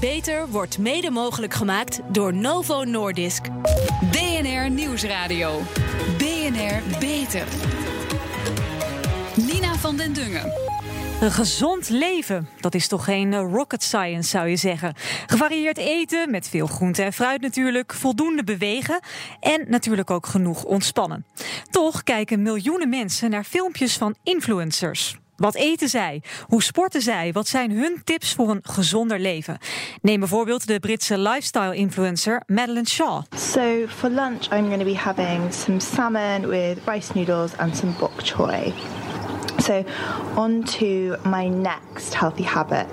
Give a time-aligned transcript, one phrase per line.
[0.00, 3.48] Beter wordt mede mogelijk gemaakt door Novo Nordisk.
[4.10, 5.60] BNR Nieuwsradio.
[6.18, 7.46] BNR Beter.
[9.36, 10.52] Nina van den Dungen.
[11.20, 14.94] Een gezond leven, dat is toch geen eh, rocket science zou je zeggen.
[15.26, 19.00] Gevarieerd eten, met veel groente en fruit natuurlijk, voldoende bewegen
[19.40, 21.26] en natuurlijk ook genoeg ontspannen.
[21.70, 25.16] Toch kijken miljoenen mensen naar filmpjes van influencers.
[25.36, 26.22] Wat eten zij?
[26.46, 27.32] Hoe sporten zij?
[27.32, 29.58] Wat zijn hun tips voor een gezonder leven?
[30.02, 33.22] Neem bijvoorbeeld de Britse lifestyle-influencer Madeleine Shaw.
[33.36, 37.92] So for lunch, I'm going to be having some salmon with rice noodles and some
[37.98, 38.72] bok choy.
[39.58, 39.84] So,
[40.34, 42.86] on to my next healthy habit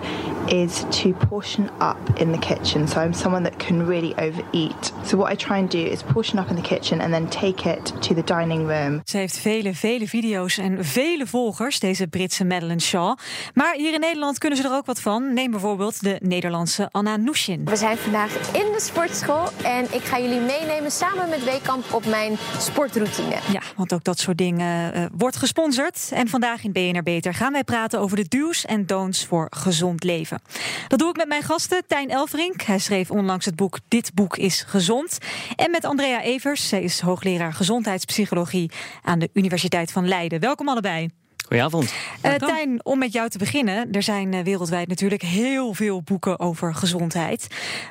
[0.48, 2.88] is to portion up in the kitchen.
[2.88, 4.94] So, I'm someone that can really overeat.
[5.06, 7.70] So, what I try and do is portion up in the kitchen and then take
[7.70, 9.02] it to the dining room.
[9.06, 13.18] Ze heeft vele, vele video's en vele volgers, deze Britse Madeleine Shaw.
[13.54, 15.34] Maar hier in Nederland kunnen ze er ook wat van.
[15.34, 17.66] Neem bijvoorbeeld de Nederlandse Anna Nushin.
[17.66, 22.06] We zijn vandaag in de sportschool en ik ga jullie meenemen samen met Weekamp op
[22.06, 23.36] mijn sportroutine.
[23.52, 26.10] Ja, want ook dat soort dingen uh, wordt gesponsord.
[26.14, 30.04] En vandaag in BNR Beter gaan wij praten over de do's en don'ts voor gezond
[30.04, 30.33] leven.
[30.88, 32.62] Dat doe ik met mijn gasten Tijn Elverink.
[32.62, 35.18] Hij schreef onlangs het boek Dit boek is gezond.
[35.56, 36.68] En met Andrea Evers.
[36.68, 40.40] Zij is hoogleraar gezondheidspsychologie aan de Universiteit van Leiden.
[40.40, 41.23] Welkom allebei.
[41.54, 41.94] Goedenavond.
[42.26, 43.92] Uh, Tijn, om met jou te beginnen.
[43.92, 47.48] Er zijn uh, wereldwijd natuurlijk heel veel boeken over gezondheid.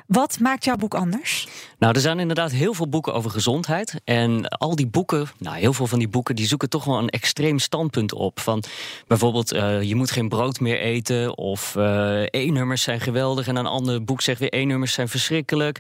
[0.07, 1.49] Wat maakt jouw boek anders?
[1.79, 4.01] Nou, er zijn inderdaad heel veel boeken over gezondheid.
[4.05, 7.09] En al die boeken, nou, heel veel van die boeken, die zoeken toch wel een
[7.09, 8.41] extreem standpunt op.
[8.41, 8.63] Van
[9.07, 11.37] bijvoorbeeld, uh, je moet geen brood meer eten.
[11.37, 11.75] Of
[12.31, 13.47] E-nummers zijn geweldig.
[13.47, 15.79] En een ander boek zegt weer E-nummers zijn verschrikkelijk.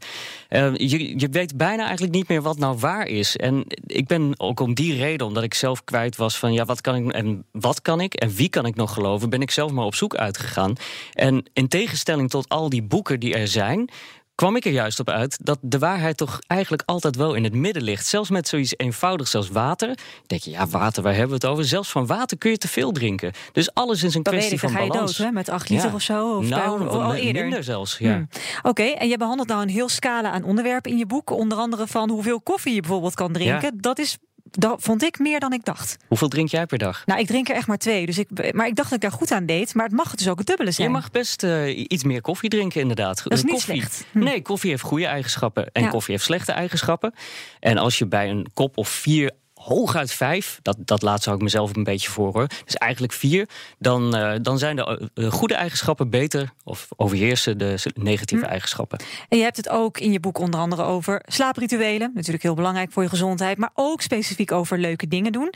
[0.75, 3.37] je, je weet bijna eigenlijk niet meer wat nou waar is.
[3.37, 6.81] En ik ben ook om die reden, omdat ik zelf kwijt was van ja, wat
[6.81, 9.73] kan ik en wat kan ik en wie kan ik nog geloven, ben ik zelf
[9.73, 10.73] maar op zoek uitgegaan.
[11.13, 13.89] En in tegenstelling tot al die boeken die er zijn,
[14.35, 17.55] kwam ik er juist op uit dat de waarheid toch eigenlijk altijd wel in het
[17.55, 18.07] midden ligt.
[18.07, 19.99] Zelfs met zoiets eenvoudigs als water.
[20.27, 21.65] Denk je, ja, water, waar hebben we het over?
[21.65, 23.33] Zelfs van water kun je te veel drinken.
[23.53, 25.17] Dus alles is een dat kwestie weet ik, van ga je balans.
[25.17, 25.33] dood, hè?
[25.33, 25.95] Met acht liter Ja.
[25.95, 26.37] of zo?
[26.37, 27.43] Of nou, daar- al eerder?
[27.43, 28.13] minder zelfs, ja.
[28.13, 28.29] Hmm.
[28.63, 31.31] Oké, en je behandelt nou een heel scala aan onderwerpen in je boek.
[31.31, 33.73] Onder andere van hoeveel koffie je bijvoorbeeld kan drinken.
[33.81, 34.19] Dat is,
[34.59, 35.97] dat vond ik meer dan ik dacht.
[36.09, 37.07] Hoeveel drink jij per dag?
[37.07, 38.07] Nou, ik drink er echt maar twee.
[38.07, 39.75] Dus ik, maar ik dacht dat ik daar goed aan deed.
[39.75, 40.87] Maar het mag dus ook het dubbele zijn.
[40.89, 43.23] Je mag best eh, iets meer koffie drinken, inderdaad.
[43.23, 44.05] Dat is niet koffie, slecht.
[44.13, 44.19] Hm.
[44.19, 45.89] Nee, koffie heeft goede eigenschappen en Ja.
[45.89, 47.15] koffie heeft slechte eigenschappen.
[47.61, 49.31] En als je bij een kop of vier,
[49.65, 52.47] hooguit vijf, dat, dat laat zou ik mezelf een beetje voor hoor.
[52.65, 57.75] Dus eigenlijk vier, dan, eh, dan zijn de eh, goede eigenschappen beter of overheersen de
[57.95, 58.51] negatieve Hm.
[58.51, 58.99] eigenschappen.
[59.29, 62.11] En je hebt het ook in je boek onder andere over slaaprituelen.
[62.15, 63.59] Natuurlijk heel belangrijk voor je gezondheid.
[63.59, 65.53] Maar ook specifiek over leuke dingen doen.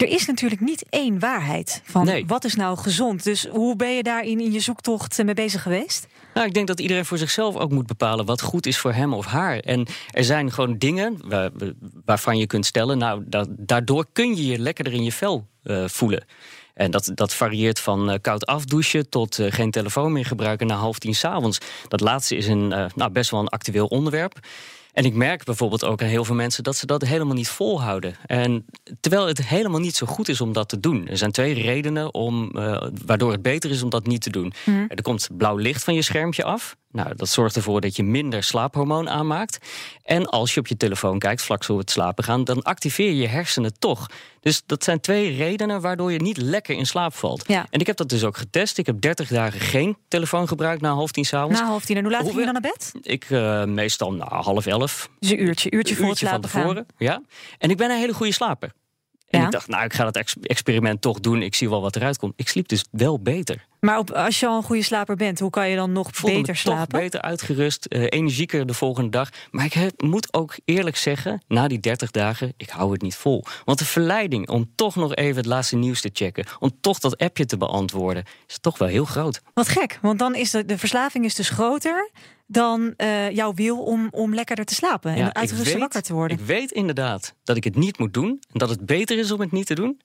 [0.00, 2.26] Er is natuurlijk niet één waarheid van Nee.
[2.26, 3.24] wat is nou gezond.
[3.24, 6.06] Dus hoe ben je daarin in je zoektocht eh, mee bezig geweest?
[6.34, 9.12] Nou, ik denk dat iedereen voor zichzelf ook moet bepalen wat goed is voor hem
[9.14, 9.58] of haar.
[9.58, 11.50] En er zijn gewoon dingen wa-
[12.04, 15.84] waarvan je kunt stellen, nou, da- daardoor kun je je lekkerder in je vel eh,
[15.88, 16.24] voelen.
[16.74, 20.98] En dat, dat varieert van eh, koud afdouchen tot geen telefoon meer gebruiken na half
[20.98, 21.58] tien s'avonds.
[21.88, 24.38] Dat laatste is een, nou, best wel een actueel onderwerp.
[24.92, 28.14] En ik merk bijvoorbeeld ook aan heel veel mensen dat ze dat helemaal niet volhouden.
[28.26, 28.64] En
[29.00, 31.08] terwijl het helemaal niet zo goed is om dat te doen.
[31.08, 34.52] Er zijn twee redenen om, eh, waardoor het beter is om dat niet te doen.
[34.88, 36.76] Er komt blauw licht van je schermpje af.
[36.92, 39.58] Nou, dat zorgt ervoor dat je minder slaaphormoon aanmaakt.
[40.02, 43.16] En als je op je telefoon kijkt, vlak voor het slapen gaan, dan activeer je
[43.16, 44.06] je hersenen toch.
[44.40, 47.44] Dus dat zijn twee redenen waardoor je niet lekker in slaap valt.
[47.46, 47.66] Ja.
[47.70, 48.78] En ik heb dat dus ook getest.
[48.78, 51.60] Ik heb 30 dagen geen telefoon gebruikt na half tien s'avonds.
[51.60, 51.96] Na half tien.
[51.96, 52.92] En hoe laat ging je dan naar bed?
[53.02, 55.10] Ik eh, meestal na half elf.
[55.18, 56.40] Dus een uurtje, uurtje voor het van gaan.
[56.40, 56.86] tevoren.
[56.98, 57.22] Ja.
[57.58, 58.72] En ik ben een hele goede slaper.
[59.30, 59.46] En Ja.
[59.46, 61.42] ik dacht, nou, ik ga dat ex- experiment toch doen.
[61.42, 62.32] Ik zie wel wat eruit komt.
[62.36, 63.66] Ik sliep dus wel beter.
[63.80, 66.36] Maar op, als je al een goede slaper bent, hoe kan je dan nog voelde
[66.36, 67.00] beter me toch slapen?
[67.00, 69.28] beter uitgerust, eh, energieker de volgende dag.
[69.50, 73.16] Maar ik heb- moet ook eerlijk zeggen, na die 30 dagen, ik hou het niet
[73.16, 73.44] vol.
[73.64, 77.18] Want de verleiding om toch nog even het laatste nieuws te checken, om toch dat
[77.18, 79.40] appje te beantwoorden, is toch wel heel groot.
[79.54, 82.10] Wat gek, want dan is de, de verslaving is dus groter
[82.50, 86.38] dan eh, jouw wil om, om lekkerder te slapen en uitgerust wakker te worden.
[86.38, 89.40] Ik weet inderdaad dat ik het niet moet doen en dat het beter is om
[89.40, 90.00] het niet te doen.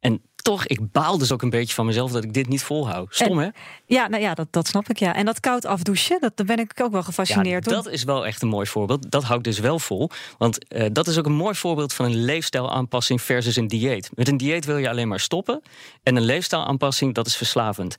[0.00, 3.14] En toch, ik baal dus ook een beetje van mezelf dat ik dit niet volhoud.
[3.14, 3.48] Stom, hè?
[3.86, 5.14] Ja, nou ja, dat, dat snap ik ja.
[5.14, 8.26] En dat koud afdouchen, dat, daar ben ik ook wel gefascineerd Ja, dat is wel
[8.26, 9.10] echt een mooi voorbeeld.
[9.10, 10.10] Dat hou ik dus wel vol.
[10.38, 14.10] Want eh, dat is ook een mooi voorbeeld van een leefstijlaanpassing versus een dieet.
[14.14, 15.62] Met een dieet wil je alleen maar stoppen.
[16.02, 17.94] En een leefstijlaanpassing, dat is verslavend.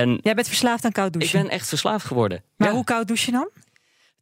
[0.00, 1.42] En Jij bent verslaafd aan koud ik douchen.
[1.42, 2.42] ben echt verslaafd geworden.
[2.56, 2.74] Maar Ja.
[2.74, 3.48] hoe koud douche je dan?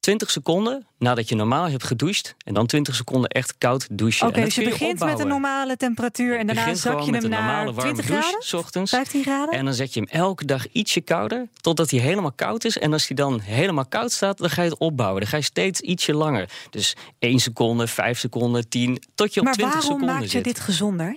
[0.00, 2.35] 20 seconden nadat je normaal hebt gedoucht.
[2.44, 4.26] En dan 20 seconden echt koud douchen.
[4.26, 8.05] Oké, dus je begint met een normale temperatuur en daarna zak je hem naar 20
[8.05, 8.59] graden?
[8.59, 8.91] Ochtends.
[8.91, 9.55] 15 graden?
[9.59, 12.79] En dan zet je hem elke dag ietsje kouder, totdat hij helemaal koud is.
[12.79, 15.20] En als hij dan helemaal koud staat, dan ga je het opbouwen.
[15.20, 16.49] Dan ga je steeds ietsje langer.
[16.70, 20.37] Dus 1 seconde, 5 seconden, 10, tot je op maar 20 seconden waarom maak je
[20.37, 20.44] zit.
[20.44, 21.17] dit gezonder?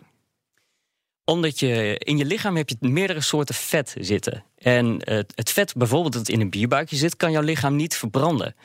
[1.31, 4.44] Omdat je in je lichaam heb je meerdere soorten vet zitten.
[4.57, 8.56] En eh, het vet bijvoorbeeld dat in een bierbuikje zit, kan jouw lichaam niet verbranden.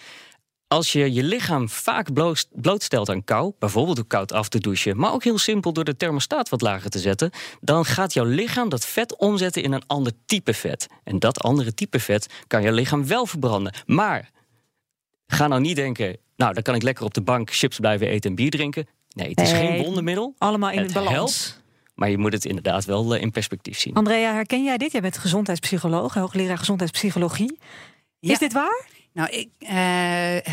[0.68, 4.96] Als je je lichaam vaak bloot- blootstelt aan kou, bijvoorbeeld door koud af te douchen,
[4.96, 7.30] maar ook heel simpel door de thermostaat wat lager te zetten,
[7.60, 10.86] dan gaat jouw lichaam dat vet omzetten in een ander type vet.
[11.04, 13.74] En dat andere type vet kan jouw lichaam wel verbranden.
[13.86, 14.30] Maar
[15.26, 18.30] ga nou niet denken, nou dan kan ik lekker op de bank chips blijven eten
[18.30, 18.86] en bier drinken.
[19.08, 20.34] Nee, het is geen wondermiddel.
[20.38, 21.12] Allemaal in Het balans.
[21.14, 21.60] helpt.
[21.94, 23.94] Maar je moet het inderdaad wel eh, in perspectief zien.
[23.94, 24.92] Andrea, herken jij dit?
[24.92, 27.58] Jij bent gezondheidspsycholoog, hoogleraar gezondheidspsychologie.
[28.18, 28.32] Ja.
[28.32, 28.86] Is dit waar?
[29.14, 29.70] Nou, ik eh,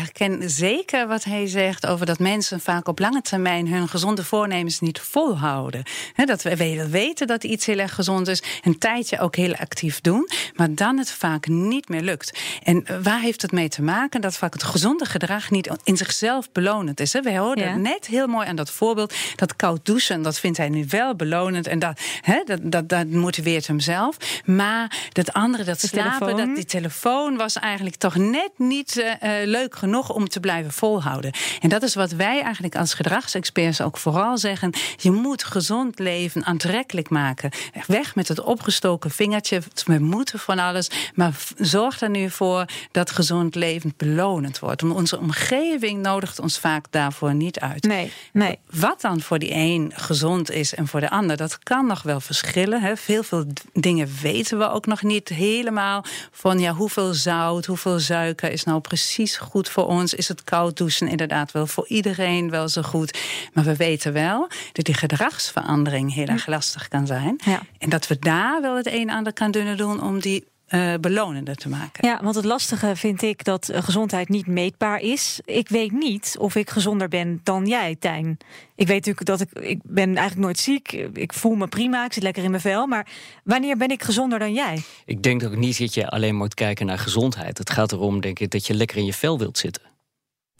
[0.00, 4.80] herken zeker wat hij zegt over dat mensen vaak op lange termijn hun gezonde voornemens
[4.80, 5.82] niet volhouden.
[6.12, 9.54] He, dat we we weten dat iets heel erg gezond is, een tijdje ook heel
[9.54, 12.38] actief doen, maar dan het vaak niet meer lukt.
[12.62, 14.20] En eh, waar heeft het mee te maken?
[14.20, 17.12] Dat vaak het gezonde gedrag niet in zichzelf belonend is.
[17.12, 17.76] We hoorden Ja.
[17.76, 21.66] net heel mooi aan dat voorbeeld dat koud douchen, dat vindt hij nu wel belonend
[21.66, 24.16] en dat, hè, dat, dat, dat motiveert hem zelf.
[24.44, 26.46] Maar dat andere, dat De slapen, telefoon.
[26.46, 30.72] dat die telefoon was eigenlijk toch net niet eh, eh, leuk genoeg om te blijven
[30.72, 31.32] volhouden.
[31.60, 34.72] En dat is wat wij eigenlijk als gedragsexperts ook vooral zeggen.
[34.96, 37.50] Je moet gezond leven aantrekkelijk maken.
[37.86, 39.60] Weg met het opgestoken vingertje.
[39.84, 40.90] We moeten van alles.
[41.14, 44.80] Maar zorg er nu voor dat gezond leven belonend wordt.
[44.80, 47.82] Want Onze omgeving nodigt ons vaak daarvoor niet uit.
[47.82, 48.58] Nee, nee.
[48.70, 52.20] Wat dan voor die een gezond is en voor de ander, dat kan nog wel
[52.20, 52.82] verschillen.
[52.82, 52.96] Hè.
[52.96, 56.04] Veel, veel dingen weten we ook nog niet helemaal.
[56.32, 60.14] Van ja, hoeveel zout, hoeveel suiker is nou precies goed voor ons?
[60.14, 63.18] Is het koud douchen inderdaad wel voor iedereen wel zo goed?
[63.52, 67.40] Maar we weten wel dat die gedragsverandering heel erg lastig kan zijn.
[67.44, 67.60] Ja.
[67.78, 70.94] En dat we daar wel het een en ander kan kunnen doen om die eh,
[71.00, 72.08] belonender te maken.
[72.08, 75.40] Ja, want het lastige vind ik dat eh, gezondheid niet meetbaar is.
[75.44, 78.36] Ik weet niet of ik gezonder ben dan jij, Tijn.
[78.74, 80.92] Ik weet natuurlijk dat ik, ik ben eigenlijk nooit ziek.
[81.12, 82.86] Ik voel me prima, ik zit lekker in mijn vel.
[82.86, 83.06] Maar
[83.44, 84.82] wanneer ben ik gezonder dan jij?
[85.04, 87.58] Ik denk ook niet dat je alleen moet kijken naar gezondheid.
[87.58, 89.89] Het gaat erom, denk ik, dat je lekker in je vel wilt zitten.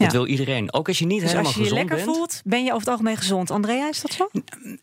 [0.04, 0.72] Dat wil iedereen.
[0.72, 2.16] Ook als je niet Dus helemaal als je je gezond lekker bent.
[2.16, 3.50] voelt, ben je over het algemeen gezond.
[3.50, 4.28] Andrea, is dat zo?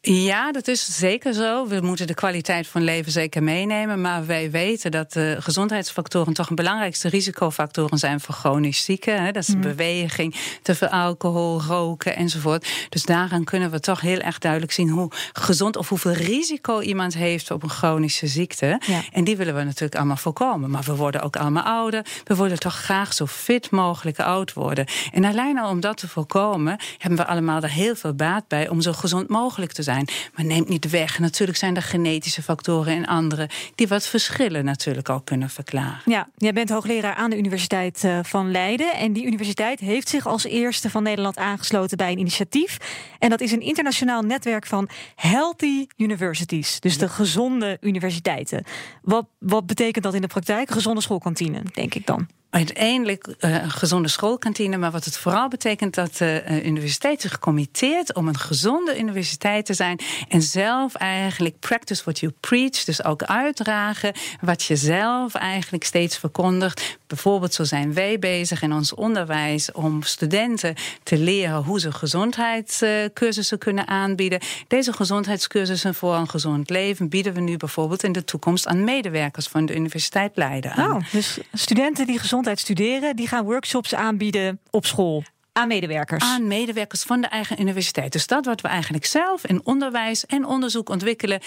[0.02, 1.68] Ja, dat is zeker zo.
[1.68, 4.02] We moeten de kwaliteit van leven zeker meenemen.
[4.02, 9.24] Maar wij weten dat de gezondheidsfactoren toch een belangrijkste risicofactoren zijn voor chronisch zieken.
[9.24, 9.32] Hè.
[9.32, 12.68] Dat is beweging, te veel alcohol, roken enzovoort.
[12.90, 17.14] Dus daaraan kunnen we toch heel erg duidelijk zien hoe gezond of hoeveel risico iemand
[17.14, 18.82] heeft op een chronische ziekte.
[18.86, 19.02] Ja.
[19.12, 20.70] En die willen we natuurlijk allemaal voorkomen.
[20.70, 22.06] Maar we worden ook allemaal ouder.
[22.24, 24.86] We willen toch graag zo fit mogelijk oud worden.
[25.12, 28.70] En alleen al om dat te voorkomen, hebben we allemaal er heel veel baat bij
[28.70, 30.08] om zo gezond mogelijk te zijn.
[30.36, 31.20] Maar neemt niet weg.
[31.20, 36.02] Natuurlijk zijn er genetische factoren en andere die wat verschillen natuurlijk ook kunnen verklaren.
[36.06, 38.94] Ja, jij bent hoogleraar aan de Universiteit eh, van Leiden.
[38.94, 42.78] En die universiteit heeft zich als eerste van Nederland aangesloten bij een initiatief.
[43.20, 46.80] En dat is een internationaal netwerk van Healthy Universities.
[46.80, 48.64] Dus de gezonde universiteiten.
[49.02, 50.72] Wat, wat betekent dat in de praktijk?
[50.72, 52.28] Gezonde schoolkantine, denk ik dan.
[52.50, 57.40] Uiteindelijk eh, een gezonde schoolkantine, maar wat het vooral betekent dat de eh, universiteit zich
[57.40, 63.04] committeert om een gezonde universiteit te zijn en zelf eigenlijk practice what you preach, dus
[63.04, 66.98] ook uitdragen wat je zelf eigenlijk steeds verkondigt.
[67.08, 73.58] Bijvoorbeeld zo zijn wij bezig in ons onderwijs om studenten te leren hoe ze gezondheidscursussen
[73.58, 74.40] kunnen aanbieden.
[74.68, 79.48] Deze gezondheidscursussen voor een gezond leven bieden we nu bijvoorbeeld in de toekomst aan medewerkers
[79.48, 80.90] van de Universiteit Leiden aan.
[80.90, 85.24] Nou, dus studenten die gezondheid studeren, die gaan workshops aanbieden op school
[85.58, 86.24] aan medewerkers.
[86.24, 88.12] aan medewerkers van de eigen universiteit.
[88.12, 91.40] Dus dat wat we eigenlijk zelf in onderwijs en onderzoek ontwikkelen,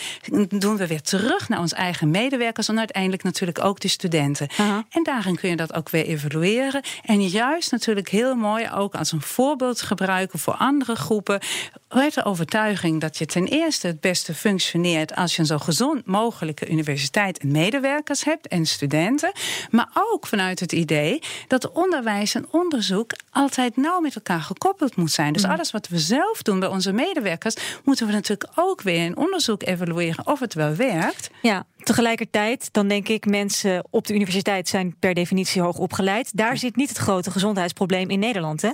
[0.48, 4.48] doen we weer terug naar onze eigen medewerkers en uiteindelijk natuurlijk ook de studenten.
[4.90, 6.82] En daarin kun je dat ook weer evalueren.
[7.02, 11.40] En juist natuurlijk heel mooi ook als een voorbeeld gebruiken voor andere groepen.
[11.88, 16.06] Uit de overtuiging dat je ten eerste het beste functioneert als je een zo gezond
[16.06, 19.32] mogelijke universiteit en medewerkers hebt en studenten.
[19.70, 25.10] Maar ook vanuit het idee dat onderwijs en onderzoek altijd nauw met elkaar gekoppeld moet
[25.10, 25.32] zijn.
[25.32, 27.54] Dus alles wat we zelf doen bij onze medewerkers,
[27.84, 31.30] moeten we natuurlijk ook weer in onderzoek evalueren of het wel werkt.
[31.42, 36.36] Ja, tegelijkertijd, dan denk ik, mensen op de universiteit zijn per definitie hoog opgeleid.
[36.36, 38.70] Daar zit niet het grote gezondheidsprobleem in Nederland, hè?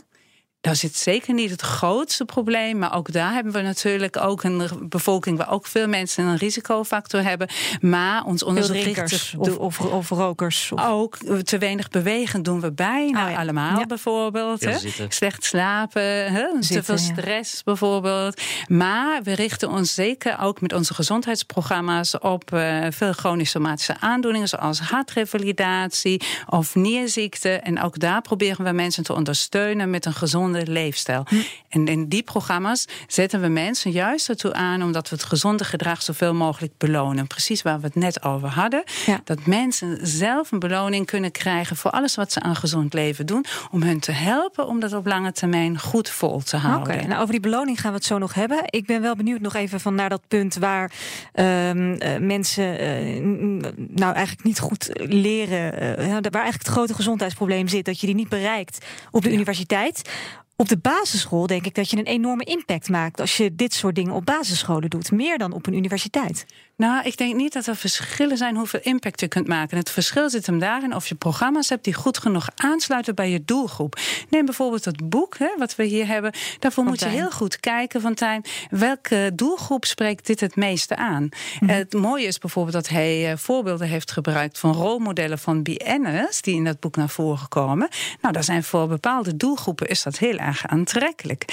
[0.60, 2.78] Daar zit zeker niet het grootste probleem.
[2.78, 7.22] Maar ook daar hebben we natuurlijk ook een bevolking waar ook veel mensen een risicofactor
[7.22, 7.48] hebben.
[7.80, 10.72] Maar ons onderzoek richt zich of, of, of, rokers.
[10.72, 10.84] Of...
[10.84, 13.38] Ook te weinig bewegen doen we bijna oh, ja.
[13.38, 13.86] allemaal ja.
[13.86, 14.64] bijvoorbeeld.
[14.64, 14.78] Hè?
[15.08, 16.46] Slecht slapen, hè?
[16.60, 17.60] Zitten, te veel stress ja.
[17.64, 18.40] bijvoorbeeld.
[18.66, 24.48] Maar we richten ons zeker ook met onze gezondheidsprogramma's op uh, veel chronische somatische aandoeningen,
[24.48, 27.50] zoals hartrevalidatie of nierziekte.
[27.50, 31.26] En ook daar proberen we mensen te ondersteunen met een gezonde leefstijl.
[31.28, 31.36] Hm.
[31.68, 36.02] En in die programma's zetten we mensen juist ertoe aan, omdat we het gezonde gedrag
[36.02, 37.26] zoveel mogelijk belonen.
[37.26, 38.84] Precies waar we het net over hadden.
[39.25, 43.44] Dat mensen zelf een beloning kunnen krijgen voor alles wat ze aan gezond leven doen.
[43.70, 46.94] Om hun te helpen om dat op lange termijn goed vol te houden.
[46.94, 48.62] Oké, nou over die beloning gaan we het zo nog hebben.
[48.64, 50.92] Ik ben wel benieuwd nog even van naar dat punt waar
[51.32, 55.75] ehm, eh, mensen uh, nou eigenlijk niet goed leren.
[55.82, 57.84] Uh, waar eigenlijk het grote gezondheidsprobleem zit.
[57.84, 60.10] Dat je die niet bereikt op de universiteit.
[60.58, 63.94] Op de basisschool denk ik dat je een enorme impact maakt als je dit soort
[63.94, 66.46] dingen op basisscholen doet, meer dan op een universiteit.
[66.76, 69.76] Nou, ik denk niet dat er verschillen zijn hoeveel impact je kunt maken.
[69.76, 73.44] Het verschil zit hem daarin of je programma's hebt die goed genoeg aansluiten bij je
[73.44, 73.98] doelgroep.
[74.28, 76.32] Neem bijvoorbeeld het boek hè, wat we hier hebben.
[76.58, 81.28] Daarvoor moet je heel goed kijken, van Tijn, welke doelgroep spreekt dit het meeste aan?
[81.60, 81.70] Mhm.
[81.70, 86.54] Het mooie is bijvoorbeeld dat hij uh, voorbeelden heeft gebruikt van rolmodellen van BN'ers die
[86.54, 87.88] in dat boek naar voren komen.
[88.20, 91.44] Nou, daar zijn voor bepaalde doelgroepen is dat heel erg aantrekkelijk.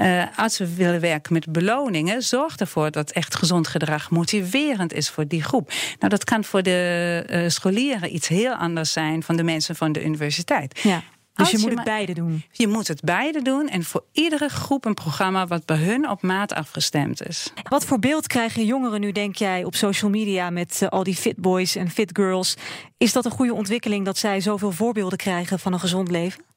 [0.00, 5.10] Uh, als we willen werken met beloningen, zorg ervoor dat echt gezond gedrag motiveert is
[5.10, 5.72] voor die groep.
[5.98, 9.92] Nou, dat kan voor de uh, scholieren iets heel anders zijn van de mensen van
[9.92, 10.80] de universiteit.
[10.82, 11.02] Ja.
[11.34, 12.44] Dus je, je moet het beide doen.
[12.50, 16.22] Je moet het beide doen en voor iedere groep een programma wat bij hun op
[16.22, 17.52] maat afgestemd is.
[17.68, 21.16] Wat voor beeld krijgen jongeren nu, denk jij, op social media met uh, al die
[21.16, 22.56] fit boys en fit girls?
[22.98, 26.51] Is dat een goede ontwikkeling dat zij zoveel voorbeelden krijgen van een gezond leven?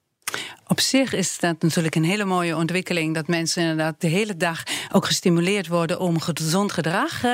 [0.67, 3.13] Op zich is dat natuurlijk een hele mooie ontwikkeling.
[3.13, 7.31] Dat mensen inderdaad de hele dag ook gestimuleerd worden om gezond gedrag uh,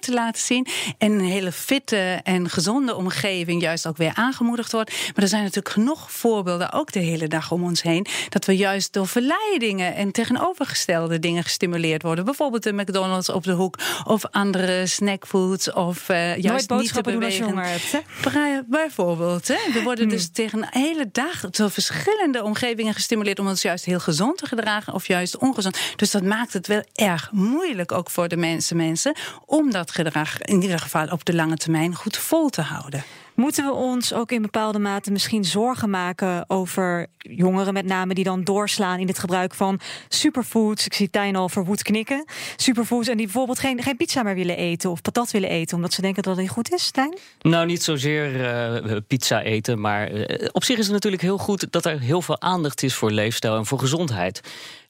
[0.00, 0.66] te laten zien.
[0.98, 4.90] En een hele fitte en gezonde omgeving juist ook weer aangemoedigd wordt.
[4.90, 8.06] Maar er zijn natuurlijk genoeg voorbeelden, ook de hele dag om ons heen.
[8.28, 12.24] Dat we juist door verleidingen en tegenovergestelde dingen gestimuleerd worden.
[12.24, 15.72] Bijvoorbeeld de McDonald's op de hoek of andere snackfoods.
[15.72, 17.48] Of uh, juist Nooit niet te bewegen.
[17.48, 17.98] Doen als je
[18.30, 19.48] hebt, Bijvoorbeeld.
[19.48, 19.72] Hè?
[19.72, 24.00] We worden dus tegen een hele dag door verschillende omgevingen gestimuleerd om ons juist heel
[24.00, 25.78] gezond te gedragen of juist ongezond.
[25.96, 29.14] Dus dat maakt het wel erg moeilijk ook voor de mensen, mensen
[29.46, 33.04] om dat gedrag in ieder geval op de lange termijn goed vol te houden.
[33.34, 38.24] Moeten we ons ook in bepaalde mate misschien zorgen maken over jongeren met name die
[38.24, 40.86] dan doorslaan in het gebruik van superfoods?
[40.86, 42.24] Ik zie Tijn al verwoed knikken.
[42.56, 45.92] Superfoods en die bijvoorbeeld geen, geen pizza meer willen eten of patat willen eten omdat
[45.92, 47.18] ze denken dat het niet goed is, Tijn?
[47.40, 48.40] Nou, niet zozeer
[48.84, 52.22] uh, pizza eten, maar uh, op zich is het natuurlijk heel goed dat er heel
[52.22, 54.40] veel aandacht is voor leefstijl en voor gezondheid.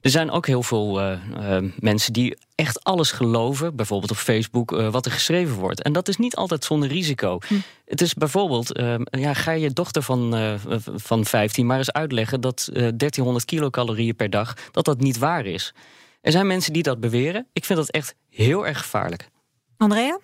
[0.01, 1.19] Er zijn ook heel veel uh,
[1.79, 5.83] mensen die echt alles geloven, bijvoorbeeld op Facebook, uh, wat er geschreven wordt.
[5.83, 7.39] En dat is niet altijd zonder risico.
[7.47, 7.55] Hm.
[7.85, 10.35] Het is bijvoorbeeld, ja, ga je dochter van,
[10.97, 15.75] van 15 maar eens uitleggen dat 1300 kilocalorieën per dag, dat dat niet waar is.
[16.21, 17.47] Er zijn mensen die dat beweren.
[17.53, 19.29] Ik vind dat echt heel erg gevaarlijk.
[19.76, 20.19] Andrea?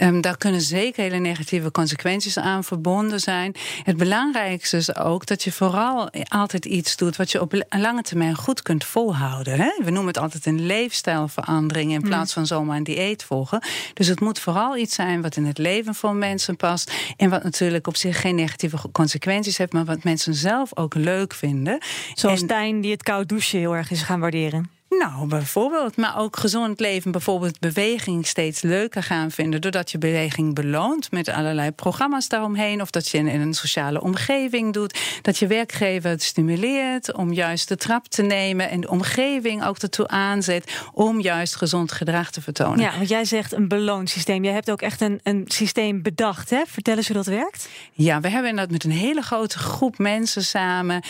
[0.00, 3.54] Um, daar kunnen zeker hele negatieve consequenties aan verbonden zijn.
[3.82, 8.34] Het belangrijkste is ook dat je vooral altijd iets doet wat je op lange termijn
[8.34, 9.60] goed kunt volhouden.
[9.60, 9.72] Hè?
[9.78, 13.62] We noemen het altijd een leefstijlverandering in plaats van zomaar een dieet volgen.
[13.94, 16.92] Dus het moet vooral iets zijn wat in het leven van mensen past.
[17.16, 21.34] En wat natuurlijk op zich geen negatieve consequenties heeft, maar wat mensen zelf ook leuk
[21.34, 21.78] vinden.
[22.14, 24.70] Zoals en, Tijn die het koud douchen heel erg is gaan waarderen.
[24.98, 25.96] Nou, bijvoorbeeld.
[25.96, 29.60] Maar ook gezond leven, bijvoorbeeld beweging steeds leuker gaan vinden.
[29.60, 32.80] Doordat je beweging beloont met allerlei programma's daaromheen.
[32.80, 34.98] Of dat je in een sociale omgeving doet.
[35.22, 38.70] Dat je werkgever het stimuleert om juist de trap te nemen.
[38.70, 42.80] En de omgeving ook ertoe aanzet om juist gezond gedrag te vertonen.
[42.80, 44.44] Ja, want jij zegt een beloonsysteem.
[44.44, 46.50] Jij hebt ook echt een, een systeem bedacht.
[46.50, 46.62] Hè?
[46.66, 47.68] Vertel eens hoe dat werkt.
[47.92, 51.02] Ja, we hebben dat met een hele grote groep mensen samen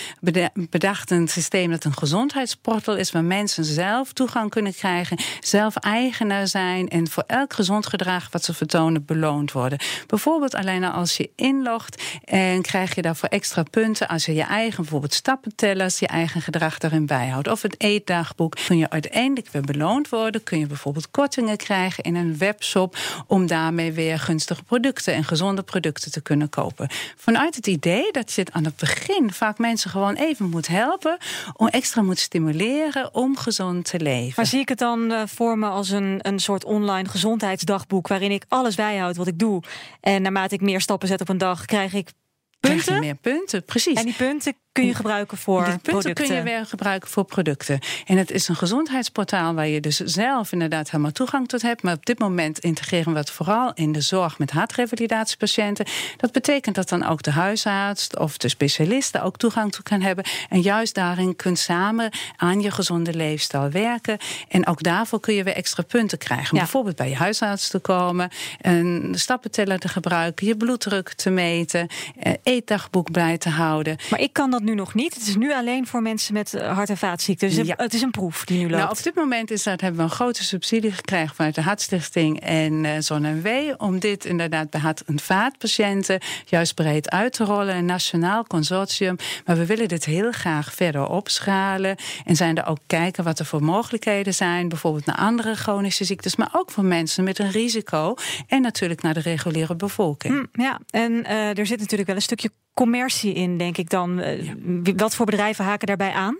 [0.54, 1.10] bedacht.
[1.10, 6.88] Een systeem dat een gezondheidsportal is waar mensen zelf toegang kunnen krijgen, zelf eigenaar zijn
[6.88, 9.78] en voor elk gezond gedrag wat ze vertonen beloond worden.
[10.06, 14.76] Bijvoorbeeld alleen als je inlogt en krijg je daarvoor extra punten als je je eigen
[14.76, 17.48] bijvoorbeeld stappentellers, je eigen gedrag daarin bijhoudt.
[17.48, 18.56] Of het eetdagboek.
[18.66, 23.46] Kun je uiteindelijk weer beloond worden, kun je bijvoorbeeld kortingen krijgen in een webshop om
[23.46, 26.88] daarmee weer gunstige producten en gezonde producten te kunnen kopen.
[27.16, 31.16] Vanuit het idee dat je het aan het begin vaak mensen gewoon even moet helpen,
[31.56, 34.32] om extra moet stimuleren om gezond te leven.
[34.36, 38.08] Maar zie ik het dan uh, voor me als een, een soort online gezondheidsdagboek...
[38.08, 39.62] waarin ik alles bijhoud wat ik doe.
[40.00, 42.12] En naarmate ik meer stappen zet op een dag, krijg ik
[42.60, 42.82] punten?
[42.82, 43.98] Krijg je meer punten, precies.
[43.98, 46.26] En die punten kun je gebruiken voor punten producten.
[46.26, 47.78] kun je weer gebruiken voor producten.
[48.06, 51.82] En het is een gezondheidsportaal waar je dus zelf inderdaad helemaal toegang tot hebt.
[51.82, 55.86] Maar op dit moment integreren we het vooral in de zorg met hartrevalidatiepatiënten.
[56.16, 60.24] Dat betekent dat dan ook de huisarts of de specialisten ook toegang toe kan hebben.
[60.48, 64.18] En juist daarin kunt samen aan je gezonde leefstijl werken.
[64.48, 66.56] En ook daarvoor kun je weer extra punten krijgen.
[66.56, 66.62] Ja.
[66.62, 71.88] Bijvoorbeeld bij je huisarts te komen, een stappenteller te gebruiken, je bloeddruk te meten,
[72.18, 73.96] eh, eetdagboek bij te houden.
[74.10, 75.14] Maar ik kan dat nu nog niet.
[75.14, 77.48] Het is nu alleen voor mensen met eh, hart- en vaatziekten.
[77.54, 77.74] Dus Ja.
[77.76, 78.76] het is een proef die nu loopt.
[78.82, 82.40] Nou, op dit moment is dat, hebben we een grote subsidie gekregen vanuit de Hartstichting
[82.40, 83.48] en eh ZonMW.
[83.76, 87.76] Om dit inderdaad bij hart- en vaatpatiënten juist breed uit te rollen.
[87.76, 89.16] Een nationaal consortium.
[89.46, 91.96] Maar we willen dit heel graag verder opschalen.
[92.24, 94.68] En zijn er ook kijken wat er voor mogelijkheden zijn.
[94.68, 96.36] Bijvoorbeeld naar andere chronische ziektes.
[96.36, 98.14] Maar ook voor mensen met een risico.
[98.46, 100.48] En natuurlijk naar de reguliere bevolking.
[100.52, 104.20] Hm, ja, en eh, er zit natuurlijk wel een stukje commercie in, denk ik dan.
[104.20, 104.50] Eh,
[104.96, 106.36] Wat voor bedrijven haken daarbij aan?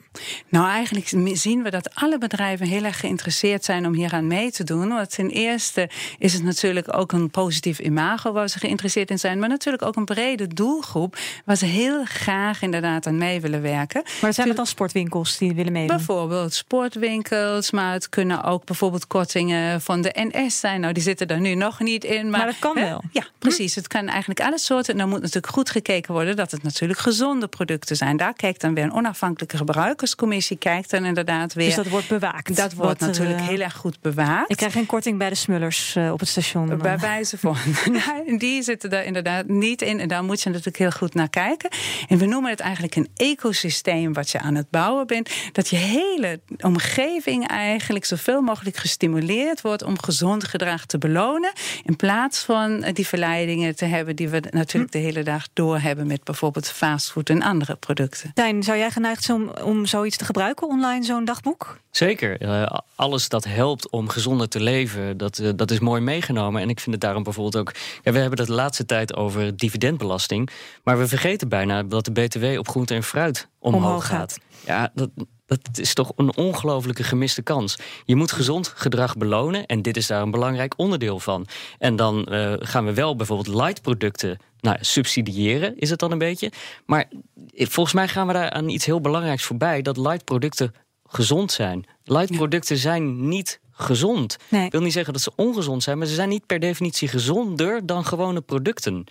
[0.49, 4.65] Nou, eigenlijk zien we dat alle bedrijven heel erg geïnteresseerd zijn om hieraan mee te
[4.65, 4.89] doen.
[4.89, 9.39] Want ten eerste is het natuurlijk ook een positief imago waar ze geïnteresseerd in zijn.
[9.39, 14.03] Maar natuurlijk ook een brede doelgroep waar ze heel graag inderdaad aan mee willen werken.
[14.21, 15.97] Maar zijn het dan sportwinkels die willen meedoen?
[15.97, 20.81] Bijvoorbeeld sportwinkels, maar het kunnen ook bijvoorbeeld kortingen van de NS zijn.
[20.81, 22.31] Nou, die zitten er nu nog niet in.
[22.31, 23.03] Maar, Maar dat kan hè, wel.
[23.11, 23.75] Ja, precies.
[23.75, 24.93] Het kan eigenlijk alle soorten.
[24.93, 28.17] En dan moet natuurlijk goed gekeken worden dat het natuurlijk gezonde producten zijn.
[28.17, 30.57] Daar kijkt dan weer een onafhankelijke gebruikerscommissie.
[30.57, 31.67] Kijkt dan inderdaad weer.
[31.67, 32.57] Dus dat wordt bewaakt.
[32.57, 34.51] Dat wordt Wat natuurlijk eh, heel erg goed bewaakt.
[34.51, 36.79] Ik krijg geen korting bij de smullers eh, op het station.
[36.79, 37.57] Bij wijze van.
[37.93, 40.01] Nee, die zitten daar inderdaad niet in.
[40.01, 41.71] En daar moet je natuurlijk heel goed naar kijken.
[42.09, 45.31] En we noemen het eigenlijk een ecosysteem wat je aan het bouwen bent.
[45.53, 51.53] Dat je hele omgeving eigenlijk zoveel mogelijk gestimuleerd wordt om gezond gedrag te belonen.
[51.83, 55.79] In plaats van eh, die verleidingen te hebben die we natuurlijk de hele dag door
[55.79, 58.31] hebben met bijvoorbeeld fastfood en andere producten.
[58.35, 61.79] Tijn, zou jij geneigd zijn om, om zoiets te gebruiken online, zo'n dagboek?
[61.91, 62.41] Zeker.
[62.41, 66.63] Eh, alles dat helpt om gezonder te leven, dat, eh, dat is mooi meegenomen.
[66.63, 67.73] En ik vind het daarom bijvoorbeeld ook.
[68.03, 70.51] Ja, we hebben het de laatste tijd over dividendbelasting.
[70.85, 74.19] Maar we vergeten bijna dat de BTW op groente en fruit omhoog, Omhoog gaat.
[74.19, 74.39] gaat.
[74.67, 75.11] Ja, dat,
[75.47, 77.79] dat is toch een ongelofelijke gemiste kans.
[78.05, 79.67] Je moet gezond gedrag belonen.
[79.67, 81.47] En dit is daar een belangrijk onderdeel van.
[81.79, 86.19] En dan eh, gaan we wel bijvoorbeeld light producten nou, subsidiëren, is het dan een
[86.19, 86.53] beetje.
[86.87, 87.09] Maar
[87.55, 90.75] eh, volgens mij gaan we daar aan iets heel belangrijks voorbij: dat light producten
[91.07, 91.85] gezond zijn.
[92.05, 94.37] Light producten zijn niet gezond.
[94.49, 94.65] Nee.
[94.65, 97.87] Ik wil niet zeggen dat ze ongezond zijn, maar ze zijn niet per definitie gezonder
[97.87, 99.05] dan gewone producten.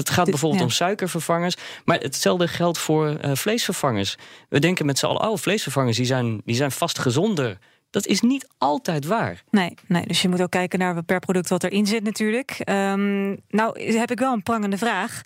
[0.00, 0.66] Het gaat bijvoorbeeld ja.
[0.66, 4.16] om suikervervangers, maar hetzelfde geldt voor eh, vleesvervangers.
[4.48, 7.58] We denken met z'n allen, oh, vleesvervangers die zijn, die zijn vast gezonder.
[7.90, 9.42] Dat is niet altijd waar.
[9.50, 12.50] Nee, nee, dus je moet ook kijken naar per product wat erin zit natuurlijk.
[12.50, 15.22] Ehm, nou heb ik wel een prangende vraag.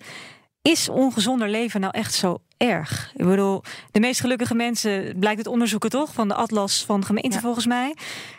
[0.61, 3.11] Is ongezonder leven nou echt zo erg?
[3.15, 7.31] Ik bedoel, de meest gelukkige mensen, blijkt het onderzoeken toch, van de atlas van gemeenten
[7.31, 7.39] Ja.
[7.39, 7.95] volgens mij,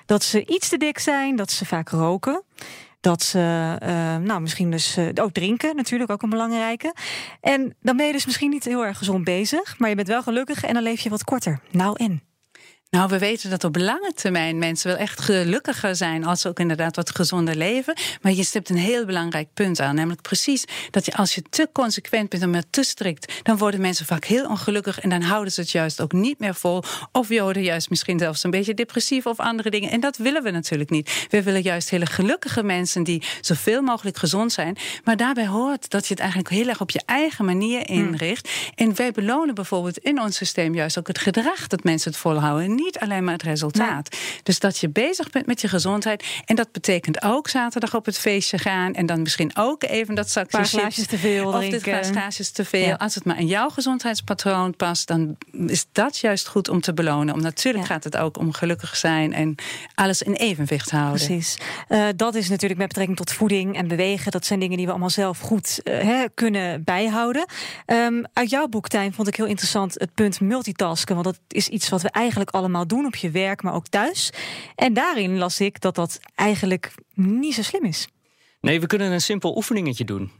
[0.06, 2.42] dat ze iets te dik zijn, dat ze vaak roken.
[3.08, 6.94] Dat ze, eh, nou, misschien dus eh, ook drinken, natuurlijk ook een belangrijke.
[7.40, 10.22] En dan ben je dus misschien niet heel erg gezond bezig, maar je bent wel
[10.22, 11.60] gelukkig en dan leef je wat korter.
[11.70, 12.27] Nou en?
[12.90, 16.58] Nou, we weten dat op lange termijn mensen wel echt gelukkiger zijn als ze ook
[16.58, 17.96] inderdaad wat gezonder leven.
[18.22, 21.68] Maar je stipt een heel belangrijk punt aan, namelijk precies dat je als je te
[21.72, 25.52] consequent bent en maar te strikt, dan worden mensen vaak heel ongelukkig en dan houden
[25.52, 26.82] ze het juist ook niet meer vol.
[27.12, 29.90] Of worden juist misschien zelfs een beetje depressief of andere dingen.
[29.90, 31.26] En dat willen we natuurlijk niet.
[31.30, 34.76] We willen juist hele gelukkige mensen die zoveel mogelijk gezond zijn.
[35.04, 38.50] Maar daarbij hoort dat je het eigenlijk heel erg op je eigen manier inricht.
[38.74, 42.76] En wij belonen bijvoorbeeld in ons systeem juist ook het gedrag dat mensen het volhouden.
[42.84, 44.16] Niet alleen maar het resultaat.
[44.42, 46.24] Dus dat je bezig bent met je gezondheid.
[46.44, 48.92] En dat betekent ook zaterdag op het feestje gaan.
[48.94, 50.80] En dan misschien ook even dat zakje Paar chips.
[50.82, 51.92] glaasjes te veel Of dit drinken.
[51.92, 52.80] paar glaasjes te veel.
[52.86, 52.94] Ja.
[52.94, 55.36] Als het maar in jouw gezondheidspatroon past, dan
[55.66, 57.34] is dat juist goed om te belonen.
[57.34, 57.92] Om natuurlijk Ja.
[57.94, 59.54] gaat het ook om gelukkig zijn en
[59.94, 61.26] alles in evenwicht houden.
[61.26, 61.58] Precies.
[61.88, 64.30] Eh, dat is natuurlijk met betrekking tot voeding en bewegen.
[64.30, 67.46] Dat zijn dingen die we allemaal zelf goed eh, kunnen bijhouden.
[67.86, 71.14] Ehm, uit jouw boek, Tijn, vond ik heel interessant het punt multitasken.
[71.14, 74.30] Want dat is iets wat we eigenlijk allemaal doen op je werk, maar ook thuis.
[74.74, 78.08] En daarin las ik dat dat eigenlijk niet zo slim is.
[78.60, 80.30] Nee, we kunnen een simpel oefeningetje doen.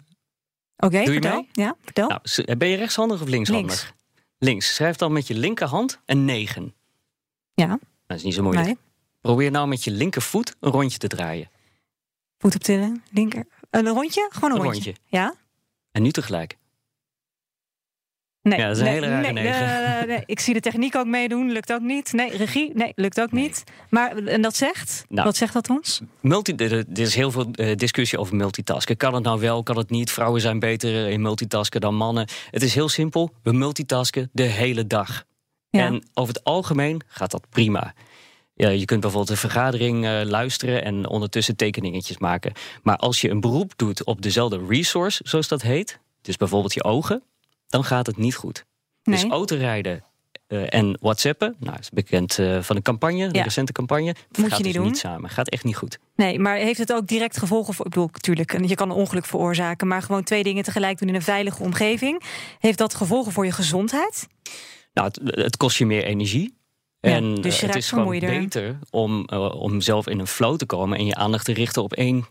[0.76, 1.34] Oké, vertel.
[1.34, 1.48] mee?
[1.52, 2.08] Ja, vertel.
[2.08, 3.66] Nou, ben je rechtshandig of linkshandig?
[3.82, 3.92] Links.
[4.38, 4.74] Links.
[4.74, 6.74] Schrijf dan met je linkerhand een 9.
[7.54, 8.66] ja, Dat is niet zo moeilijk.
[8.66, 8.76] nee.
[9.20, 11.50] Probeer nou met je linkervoet een rondje te draaien.
[12.38, 13.46] Voet optillen, linker.
[13.70, 14.28] Een rondje?
[14.32, 14.84] Gewoon een, Een rondje.
[14.84, 15.02] rondje.
[15.06, 15.34] Ja?
[15.92, 16.56] En nu tegelijk.
[18.48, 19.98] Nee, Ja, dat is een nee, hele rare nee, negen.
[19.98, 20.22] nee, nee.
[20.26, 22.12] Ik zie de techniek ook meedoen, lukt ook niet.
[22.12, 23.64] Nee, regie, nee, lukt ook niet.
[23.90, 25.04] Maar en dat zegt?
[25.08, 25.24] Nou.
[25.24, 26.00] Wat zegt dat ons?
[26.20, 28.96] Multi, er is heel veel eh, discussie over multitasken.
[28.96, 30.10] Kan het nou wel, kan het niet?
[30.10, 32.28] Vrouwen zijn beter in multitasken dan mannen.
[32.50, 33.32] Het is heel simpel.
[33.42, 35.24] We multitasken de hele dag.
[35.70, 35.86] Ja.
[35.86, 37.94] En over het algemeen gaat dat prima.
[38.54, 42.52] Ja, je kunt bijvoorbeeld een vergadering eh, luisteren en ondertussen tekeningetjes maken.
[42.82, 46.84] Maar als je een beroep doet op dezelfde resource, zoals dat heet, dus bijvoorbeeld je
[46.84, 47.22] ogen,
[47.68, 48.64] dan gaat het niet goed.
[49.02, 49.20] Nee.
[49.22, 50.04] Dus autorijden
[50.48, 53.26] eh, en WhatsAppen, nou, dat is bekend eh, van een campagne, Ja.
[53.32, 54.84] een recente campagne, je gaat niet dus doen.
[54.84, 55.30] niet samen.
[55.30, 55.98] Gaat echt niet goed.
[56.16, 57.86] Nee, maar heeft het ook direct gevolgen voor...
[57.86, 59.86] Ik bedoel, natuurlijk, je kan een ongeluk veroorzaken...
[59.86, 62.22] maar gewoon twee dingen tegelijk doen in een veilige omgeving.
[62.58, 64.26] Heeft dat gevolgen voor je gezondheid?
[64.92, 66.56] Nou, het, het kost je meer energie.
[67.00, 70.56] Ja, en dus je eh, het is gewoon beter om, om zelf in een flow
[70.56, 72.26] te komen en je aandacht te richten op één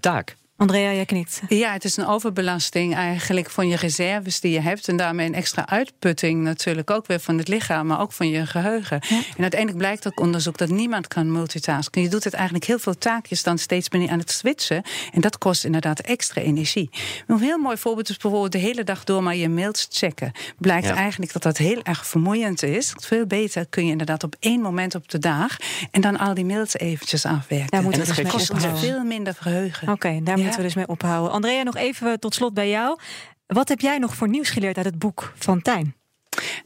[0.00, 0.36] taak.
[0.58, 1.40] Andrea, jij knikt.
[1.48, 4.88] Ja, het is een overbelasting eigenlijk van je reserves die je hebt.
[4.88, 8.46] En daarmee een extra uitputting natuurlijk ook weer van het lichaam, maar ook van je
[8.46, 9.00] geheugen.
[9.10, 12.02] En uiteindelijk blijkt ook onderzoek dat niemand kan multitasken.
[12.02, 14.82] Je doet het eigenlijk heel veel taakjes dan steeds je aan het switchen.
[15.12, 16.90] En dat kost inderdaad extra energie.
[17.26, 20.32] Een heel mooi voorbeeld is bijvoorbeeld de hele dag door maar je mails checken.
[20.58, 20.94] Blijkt Ja.
[20.94, 22.92] eigenlijk dat dat heel erg vermoeiend is.
[22.96, 25.56] Veel beter kun je inderdaad op één moment op de dag
[25.90, 27.78] en dan al die mails eventjes afwerken.
[27.78, 29.88] En het dus kost veel minder geheugen.
[29.88, 30.47] Oké, daar Ja.
[30.48, 31.32] Moeten we dus mee ophouden.
[31.32, 32.98] Andrea, nog even tot slot bij jou.
[33.46, 35.97] Wat heb jij nog voor nieuws geleerd uit het boek van Tijn?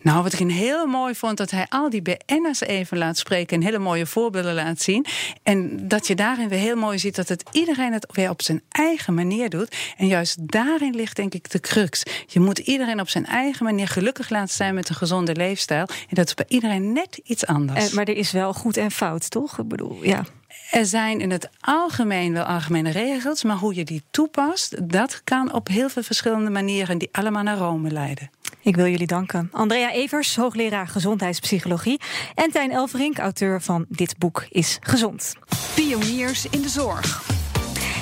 [0.02, 3.56] Nou, wat ik een heel mooi vond, dat hij al die BN'ers even laat spreken
[3.56, 5.06] en hele mooie voorbeelden laat zien.
[5.42, 8.62] En dat je daarin weer heel mooi ziet dat het iedereen het weer op zijn
[8.68, 9.76] eigen manier doet.
[9.96, 12.02] En juist daarin ligt denk ik de crux.
[12.26, 15.86] Je moet iedereen op zijn eigen manier gelukkig laten zijn met een gezonde leefstijl.
[15.88, 17.88] En dat is bij iedereen net iets anders.
[17.88, 19.58] Eh, maar er is wel goed en fout, toch?
[19.58, 20.24] Ik bedoel, ja.
[20.70, 25.52] Er zijn in het algemeen wel algemene regels, maar hoe je die toepast, dat kan
[25.52, 28.30] op heel veel verschillende manieren die allemaal naar Rome leiden.
[28.62, 29.48] Ik wil jullie danken.
[29.52, 32.00] Andrea Evers, hoogleraar gezondheidspsychologie.
[32.34, 35.34] En Tijn Elverink, auteur van Dit boek is gezond.
[35.74, 37.30] Pioniers in de zorg.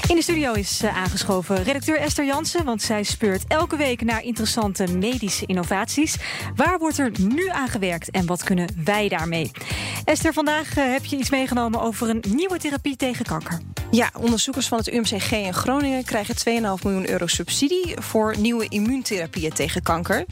[0.07, 4.23] In de studio is eh, aangeschoven redacteur Esther Jansen, want zij speurt elke week naar
[4.23, 6.17] interessante medische innovaties.
[6.57, 9.51] Waar wordt er nu aan gewerkt en wat kunnen wij daarmee?
[10.05, 13.61] Esther, vandaag eh, heb je iets meegenomen over een nieuwe therapie tegen kanker.
[13.91, 16.35] Ja, onderzoekers van het UMCG in Groningen krijgen
[16.79, 20.25] 2,5 miljoen euro subsidie voor nieuwe immuuntherapieën tegen kanker.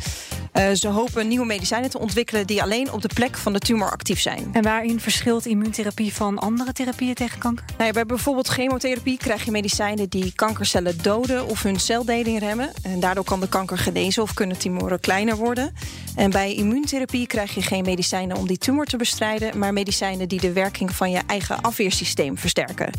[0.53, 3.90] Eh, ze hopen nieuwe medicijnen te ontwikkelen die alleen op de plek van de tumor
[3.90, 4.49] actief zijn.
[4.53, 7.64] En waarin verschilt immuuntherapie van andere therapieën tegen kanker?
[7.73, 12.71] Nou ja, bij bijvoorbeeld chemotherapie krijg je medicijnen die kankercellen doden of hun celdeling remmen.
[12.83, 15.75] En daardoor kan de kanker genezen of kunnen tumoren kleiner worden.
[16.16, 20.40] En bij immuuntherapie krijg je geen medicijnen om die tumor te bestrijden, maar medicijnen die
[20.40, 22.90] de werking van je eigen afweersysteem versterken.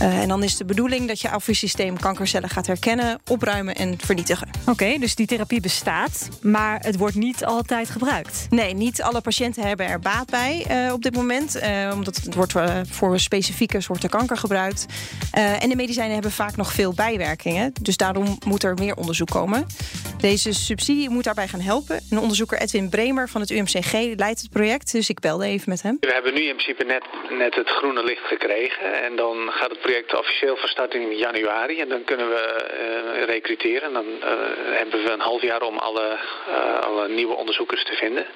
[0.00, 4.48] Eh, en dan is de bedoeling dat je afweersysteem kankercellen gaat herkennen, opruimen en vernietigen.
[4.66, 8.46] Oké, dus die therapie bestaat, maar het wordt niet altijd gebruikt.
[8.50, 11.58] Nee, niet alle patiënten hebben er baat bij eh, op dit moment.
[11.58, 12.52] eh, omdat het wordt
[12.90, 14.86] voor specifieke soorten kanker gebruikt.
[15.32, 17.72] Eh, en de medicijnen hebben vaak nog veel bijwerkingen.
[17.82, 19.66] Dus daarom moet er meer onderzoek komen.
[20.20, 22.00] Deze subsidie moet daarbij gaan helpen.
[22.10, 24.92] En onderzoeker Edwin Bremer van het UMCG leidt het project.
[24.92, 25.96] Dus ik belde even met hem.
[26.00, 27.04] We hebben nu in principe net,
[27.38, 29.04] net het groene licht gekregen.
[29.04, 31.80] En dan gaat het project officieel van start in januari.
[31.80, 33.92] En dan kunnen we eh, recruteren.
[33.92, 34.28] Dan eh,
[34.78, 38.26] hebben we een half jaar om alle, eh, alle nieuwe onderzoekers te vinden.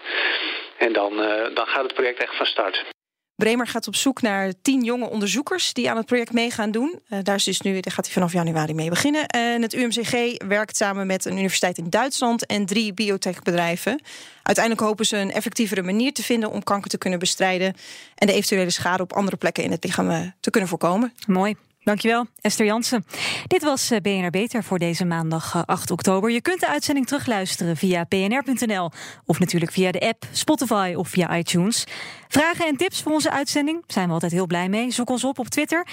[0.77, 1.17] En dan,
[1.55, 2.93] dan gaat het project echt van start.
[3.37, 7.01] Bremer gaat op zoek naar tien jonge onderzoekers die aan het project mee gaan doen.
[7.09, 9.27] Eh, daar, is dus nu, daar gaat hij vanaf januari mee beginnen.
[9.27, 14.03] En het UMCG werkt samen met een universiteit in Duitsland en drie biotechbedrijven.
[14.42, 17.75] Uiteindelijk hopen ze een effectievere manier te vinden om kanker te kunnen bestrijden
[18.14, 21.12] en de eventuele schade op andere plekken in het lichaam eh, te kunnen voorkomen.
[21.27, 21.57] Mooi.
[21.85, 23.05] Dankjewel, Esther Jansen.
[23.47, 26.31] Dit was eh, BNR Beter voor deze maandag eh, 8 oktober.
[26.31, 28.90] Je kunt de uitzending terugluisteren via bnr.nl
[29.27, 31.85] of natuurlijk via de app, Spotify of via iTunes.
[32.29, 34.90] Vragen en tips voor onze uitzending zijn we altijd heel blij mee.
[34.90, 35.87] Zoek ons op op Twitter,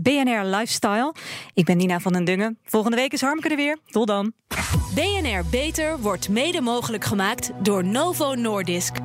[0.00, 1.14] BNR Lifestyle.
[1.54, 2.58] Ik ben Nina van den Dungen.
[2.64, 3.78] Volgende week is Harmke er weer.
[3.86, 4.32] Tot dan.
[4.94, 8.96] BNR Beter wordt mede mogelijk gemaakt door Novo Nordisk.